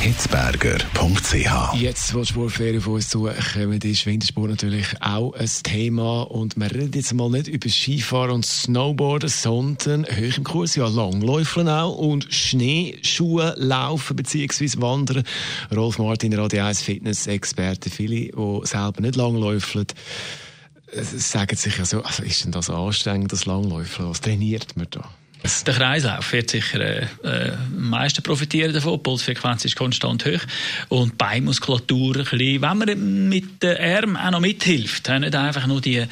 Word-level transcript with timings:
hitzberger.ch. 0.00 1.74
Jetzt, 1.74 2.14
wo 2.14 2.20
die 2.20 2.26
Sportferien 2.26 2.80
von 2.80 2.94
uns 2.94 3.08
zu 3.08 3.24
kommen, 3.24 3.80
ist 3.80 4.06
Wintersport 4.06 4.50
natürlich 4.50 4.86
auch 5.00 5.32
ein 5.32 5.50
Thema. 5.62 6.22
Und 6.22 6.56
wir 6.56 6.70
reden 6.70 6.92
jetzt 6.94 7.12
mal 7.14 7.30
nicht 7.30 7.48
über 7.48 7.68
Skifahren 7.68 8.30
und 8.30 8.46
Snowboarden, 8.46 9.28
sondern 9.28 10.04
hoch 10.04 10.36
im 10.36 10.44
Kurs 10.44 10.76
ja 10.76 10.86
Langläufeln 10.86 11.68
auch 11.68 11.96
und 11.96 12.32
Schneeschuhe 12.32 13.54
laufen 13.56 14.16
bzw. 14.16 14.80
wandern. 14.80 15.24
Rolf 15.74 15.98
Martin, 15.98 16.34
Radio 16.34 16.64
1 16.64 16.82
Fitness-Experte. 16.82 17.90
Viele, 17.90 18.14
die 18.14 18.60
selber 18.64 19.00
nicht 19.00 19.16
langläufeln, 19.16 19.86
äh, 20.92 21.02
sagen 21.02 21.56
sich 21.56 21.78
ja 21.78 21.84
so, 21.84 22.02
also 22.02 22.22
ist 22.22 22.44
denn 22.44 22.52
das 22.52 22.70
anstrengend, 22.70 23.32
das 23.32 23.46
Langläufeln? 23.46 24.10
Was 24.10 24.20
trainiert 24.20 24.76
man 24.76 24.86
da? 24.90 25.08
Der 25.66 25.74
Kreislauf 25.74 26.32
wird 26.32 26.48
sicher 26.48 26.80
äh, 26.80 27.06
äh, 27.22 27.52
am 27.52 27.90
meisten 27.90 28.22
profitieren 28.22 28.72
davon. 28.72 28.94
Die 28.94 29.02
Pulsfrequenz 29.02 29.66
ist 29.66 29.76
konstant 29.76 30.24
hoch. 30.24 30.40
Und 30.88 31.18
Beinmuskulatur 31.18 32.16
ein 32.16 32.24
bisschen, 32.24 32.62
wenn 32.62 32.78
man 32.78 33.28
mit 33.28 33.62
den 33.62 33.76
Armen 33.76 34.16
auch 34.16 34.30
noch 34.30 34.40
mithilft, 34.40 35.06
nicht 35.10 35.34
einfach 35.34 35.66
nur 35.66 35.82
die, 35.82 36.06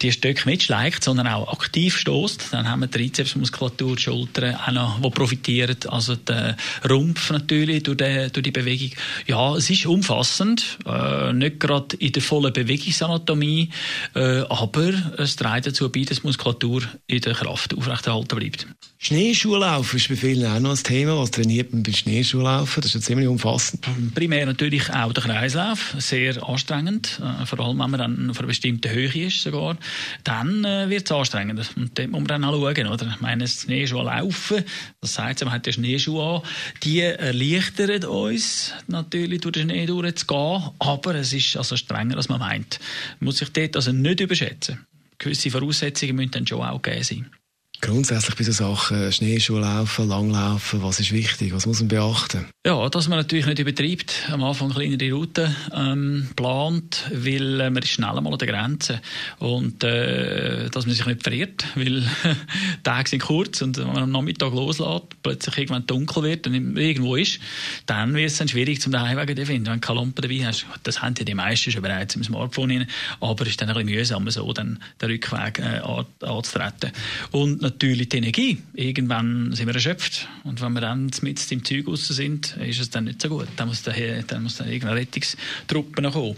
die 0.00 0.10
Stöcke 0.10 0.48
mitschleicht, 0.48 1.04
sondern 1.04 1.26
auch 1.26 1.52
aktiv 1.52 1.98
stoßt, 1.98 2.46
dann 2.52 2.66
haben 2.66 2.80
wir 2.80 2.86
die 2.86 3.10
Trizepsmuskulatur, 3.10 3.96
die 3.96 4.02
Schultern 4.02 4.54
auch 4.54 4.72
noch, 4.72 5.02
die 5.02 5.10
profitieren. 5.10 5.76
Also 5.88 6.16
der 6.16 6.56
Rumpf 6.88 7.30
natürlich 7.30 7.82
durch 7.82 7.98
die, 7.98 8.30
durch 8.32 8.42
die 8.42 8.52
Bewegung. 8.52 8.92
Ja, 9.26 9.54
es 9.54 9.68
ist 9.68 9.84
umfassend. 9.84 10.78
Äh, 10.86 11.34
nicht 11.34 11.60
gerade 11.60 11.94
in 11.96 12.12
der 12.12 12.22
vollen 12.22 12.54
Bewegungsanatomie, 12.54 13.68
äh, 14.14 14.40
aber 14.48 14.94
es 15.18 15.36
trägt 15.36 15.66
dazu 15.66 15.92
bei, 15.92 16.04
dass 16.04 16.24
Muskulatur 16.24 16.82
in 17.06 17.20
der 17.20 17.34
Kraft 17.34 17.76
aufrechterhalten 17.76 18.38
bleibt. 18.38 18.61
Schneeschuhlaufen 18.98 19.98
ist 19.98 20.08
bei 20.08 20.14
vielen 20.14 20.46
auch 20.46 20.60
noch 20.60 20.70
ein 20.70 20.82
Thema. 20.82 21.18
Was 21.18 21.32
trainiert 21.32 21.72
man 21.72 21.82
beim 21.82 21.92
Schneeschuhlaufen? 21.92 22.82
Das 22.82 22.90
ist 22.90 22.94
ja 22.94 23.00
ziemlich 23.00 23.26
umfassend. 23.26 23.84
Primär 24.14 24.46
natürlich 24.46 24.90
auch 24.90 25.12
der 25.12 25.24
Kreislauf. 25.24 25.96
Sehr 25.98 26.40
anstrengend. 26.48 27.20
Äh, 27.20 27.44
vor 27.44 27.58
allem, 27.58 27.80
wenn 27.80 27.90
man 27.90 27.98
dann 27.98 28.30
auf 28.30 28.38
einer 28.38 28.46
bestimmten 28.46 28.92
Höhe 28.92 29.26
ist 29.26 29.42
sogar. 29.42 29.76
Dann 30.22 30.64
äh, 30.64 30.88
wird 30.88 31.06
es 31.06 31.10
anstrengend. 31.10 31.68
Und 31.74 31.98
dort 31.98 32.10
muss 32.10 32.20
man 32.20 32.28
dann 32.28 32.44
auch 32.44 32.52
schauen. 32.52 32.86
Oder? 32.86 33.12
Ich 33.12 33.20
meine, 33.20 33.42
das 33.42 33.62
Schneeschuhlaufen, 33.62 34.64
das 35.00 35.14
sagt 35.14 35.44
man 35.44 35.52
hat 35.52 35.66
den 35.66 35.72
Schneeschuh 35.72 36.20
an, 36.20 36.42
die 36.84 37.00
erleichtern 37.00 38.04
uns 38.04 38.72
natürlich 38.86 39.40
durch 39.40 39.54
den 39.54 39.68
Schnee 39.68 39.86
durchzugehen. 39.86 40.70
Aber 40.78 41.14
es 41.16 41.32
ist 41.32 41.56
also 41.56 41.76
strenger, 41.76 42.16
als 42.16 42.28
man 42.28 42.38
meint. 42.38 42.78
Man 43.18 43.26
muss 43.26 43.38
sich 43.38 43.48
dort 43.48 43.74
also 43.74 43.90
nicht 43.90 44.20
überschätzen. 44.20 44.86
Gewisse 45.18 45.50
Voraussetzungen 45.50 46.14
müssen 46.14 46.30
dann 46.30 46.46
schon 46.46 46.62
auch 46.62 46.80
gegeben 46.80 47.02
sein. 47.04 47.41
Grundsätzlich 47.84 48.36
bei 48.36 48.44
so 48.44 48.52
Sachen, 48.52 49.10
Schneeschuhe 49.10 49.60
laufen, 49.60 50.06
Langlaufen, 50.06 50.84
was 50.84 51.00
ist 51.00 51.10
wichtig? 51.10 51.52
Was 51.52 51.66
muss 51.66 51.80
man 51.80 51.88
beachten? 51.88 52.46
Ja, 52.64 52.88
dass 52.88 53.08
man 53.08 53.18
natürlich 53.18 53.44
nicht 53.44 53.58
übertreibt, 53.58 54.28
am 54.30 54.44
Anfang 54.44 54.70
kleinere 54.70 55.10
Routen 55.10 55.56
ähm, 55.74 56.28
plant, 56.36 57.10
weil 57.12 57.60
äh, 57.60 57.70
man 57.70 57.82
ist 57.82 57.88
schnell 57.88 58.20
mal 58.20 58.32
an 58.32 58.38
der 58.38 58.46
Grenze 58.46 59.00
und 59.40 59.82
äh, 59.82 60.70
dass 60.70 60.86
man 60.86 60.94
sich 60.94 61.04
nicht 61.04 61.24
friert, 61.24 61.64
weil 61.74 62.04
Tage 62.84 63.08
sind 63.08 63.22
kurz 63.24 63.60
und 63.62 63.76
wenn 63.78 63.88
man 63.88 64.04
am 64.04 64.12
Nachmittag 64.12 64.52
loslässt, 64.52 65.20
plötzlich 65.24 65.58
irgendwann 65.58 65.84
dunkel 65.84 66.22
wird 66.22 66.46
und 66.46 66.76
irgendwo 66.76 67.16
ist, 67.16 67.40
dann 67.86 68.14
wird 68.14 68.30
es 68.30 68.38
dann 68.38 68.46
schwierig 68.46 68.80
zum 68.80 68.96
Heimweg 68.96 69.36
zu 69.36 69.44
finden, 69.44 69.66
wenn 69.66 69.80
du 69.80 69.86
keine 69.86 69.98
Lampe 69.98 70.22
dabei 70.22 70.46
hast. 70.46 70.66
Das 70.84 71.02
haben 71.02 71.16
ja 71.18 71.24
die 71.24 71.34
meisten 71.34 71.72
schon 71.72 71.82
bereits 71.82 72.14
im 72.14 72.22
Smartphone 72.22 72.70
rein, 72.70 72.86
aber 73.18 73.42
es 73.42 73.48
ist 73.48 73.60
dann 73.60 73.70
ein 73.70 73.74
bisschen 73.74 73.98
mühsam, 73.98 74.30
so 74.30 74.52
dann 74.52 74.78
den 75.00 75.10
Rückweg 75.10 75.58
äh, 75.58 75.80
anzutreten. 76.24 76.92
Und 77.32 77.71
natürlich 77.72 78.08
die 78.08 78.18
Energie. 78.18 78.58
Irgendwann 78.74 79.52
sind 79.52 79.66
wir 79.66 79.74
erschöpft. 79.74 80.28
Und 80.44 80.60
wenn 80.60 80.72
wir 80.72 80.80
dann 80.80 81.10
mit 81.22 81.52
im 81.52 81.64
Zeug 81.64 81.88
raus 81.88 82.06
sind, 82.08 82.56
ist 82.58 82.80
es 82.80 82.90
dann 82.90 83.04
nicht 83.04 83.20
so 83.20 83.28
gut. 83.28 83.48
Dann 83.56 83.68
muss, 83.68 83.82
daher, 83.82 84.22
dann 84.22 84.44
muss 84.44 84.56
dann 84.56 84.68
irgendeine 84.68 85.00
Rettungstruppe 85.00 86.02
noch 86.02 86.12
kommen. 86.12 86.36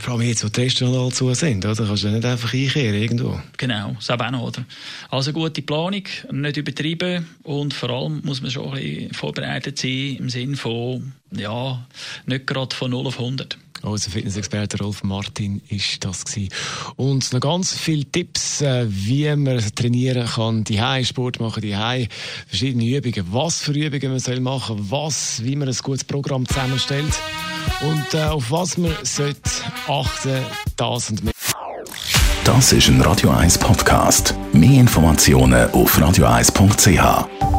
Vor 0.00 0.14
allem 0.14 0.22
jetzt, 0.22 0.44
wo 0.44 0.48
die 0.48 0.60
Restaurants 0.60 1.16
zu 1.16 1.32
sind, 1.34 1.64
oder? 1.64 1.86
kannst 1.86 2.04
du 2.04 2.08
nicht 2.08 2.24
einfach 2.24 2.52
einkehren 2.52 3.00
irgendwo. 3.00 3.40
Genau, 3.56 3.94
das 3.94 4.10
auch 4.10 4.30
noch, 4.30 4.42
oder? 4.42 4.64
Also 5.10 5.32
gute 5.32 5.62
Planung, 5.62 6.04
nicht 6.30 6.56
übertreiben 6.56 7.26
und 7.42 7.74
vor 7.74 7.90
allem 7.90 8.20
muss 8.24 8.42
man 8.42 8.50
schon 8.50 8.74
ein 8.74 8.82
bisschen 8.82 9.14
vorbereitet 9.14 9.78
sein 9.78 10.16
im 10.18 10.30
Sinne 10.30 10.56
von, 10.56 11.12
ja, 11.30 11.86
nicht 12.26 12.46
gerade 12.46 12.74
von 12.74 12.90
0 12.90 13.06
auf 13.06 13.18
100. 13.18 13.58
Unser 13.82 14.10
Fitnessexperte 14.10 14.78
Rolf 14.78 15.02
Martin 15.02 15.60
ist 15.68 16.04
das 16.04 16.24
gewesen. 16.24 16.48
Und 16.96 17.32
noch 17.32 17.40
ganz 17.40 17.74
viele 17.74 18.04
Tipps, 18.04 18.60
äh, 18.60 18.86
wie 18.88 19.34
man 19.34 19.58
trainieren 19.74 20.26
kann, 20.26 20.64
die 20.64 20.80
Sport 21.04 21.40
machen, 21.40 21.62
die 21.62 21.76
verschiedene 22.46 22.84
Übungen, 22.84 23.26
was 23.32 23.60
für 23.60 23.72
Übungen 23.72 24.12
man 24.12 24.20
soll 24.20 24.40
machen, 24.40 24.86
was, 24.90 25.42
wie 25.42 25.56
man 25.56 25.68
ein 25.68 25.76
gutes 25.82 26.04
Programm 26.04 26.46
zusammenstellt 26.46 27.12
und 27.82 28.14
äh, 28.14 28.24
auf 28.24 28.50
was 28.50 28.76
man 28.78 28.92
sollte 29.02 29.50
achten, 29.88 30.38
das 30.76 31.10
und 31.10 31.24
mehr. 31.24 31.32
Das 32.44 32.72
ist 32.72 32.88
ein 32.88 33.00
Radio 33.00 33.30
1 33.30 33.58
Podcast. 33.58 34.34
Mehr 34.52 34.80
Informationen 34.80 35.70
auf 35.70 35.96
radio1.ch. 35.98 37.51